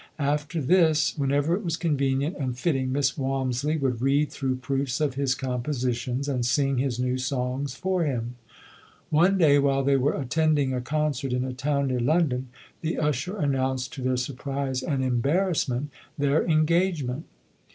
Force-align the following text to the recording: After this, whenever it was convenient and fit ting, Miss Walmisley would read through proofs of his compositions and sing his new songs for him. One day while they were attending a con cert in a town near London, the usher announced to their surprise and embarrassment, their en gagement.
After 0.17 0.59
this, 0.63 1.15
whenever 1.15 1.53
it 1.53 1.63
was 1.63 1.77
convenient 1.77 2.35
and 2.39 2.57
fit 2.57 2.73
ting, 2.73 2.91
Miss 2.91 3.19
Walmisley 3.19 3.79
would 3.79 4.01
read 4.01 4.31
through 4.31 4.55
proofs 4.55 4.99
of 4.99 5.13
his 5.13 5.35
compositions 5.35 6.27
and 6.27 6.43
sing 6.43 6.79
his 6.79 6.97
new 6.99 7.19
songs 7.19 7.75
for 7.75 8.03
him. 8.03 8.33
One 9.11 9.37
day 9.37 9.59
while 9.59 9.83
they 9.83 9.97
were 9.97 10.19
attending 10.19 10.73
a 10.73 10.81
con 10.81 11.11
cert 11.13 11.33
in 11.33 11.45
a 11.45 11.53
town 11.53 11.85
near 11.89 11.99
London, 11.99 12.47
the 12.81 12.97
usher 12.97 13.37
announced 13.37 13.93
to 13.93 14.01
their 14.01 14.17
surprise 14.17 14.81
and 14.81 15.03
embarrassment, 15.03 15.91
their 16.17 16.43
en 16.47 16.65
gagement. 16.65 17.25